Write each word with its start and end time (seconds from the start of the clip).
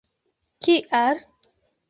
Kial!? 0.67 1.23